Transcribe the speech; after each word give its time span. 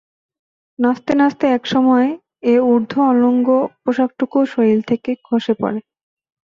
নাচতে 0.79 1.13
নাচতে 1.15 1.45
এক 1.57 1.63
সময় 1.73 2.07
এ 2.43 2.55
অর্ধউলঙ্গ 2.71 3.47
পোশাকটুকুও 3.81 4.43
শরীর 4.53 4.79
থেকে 4.89 5.11
খসে 5.25 5.53
পড়ে। 5.61 5.79